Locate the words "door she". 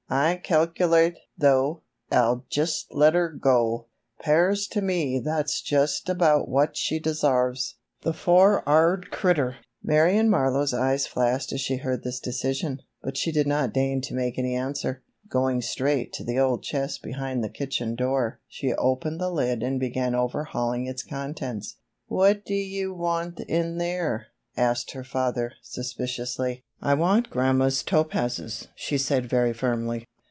17.95-18.73